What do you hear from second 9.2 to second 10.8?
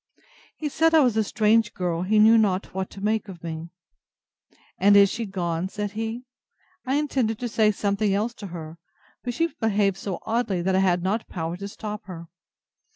but she behaved so oddly, that I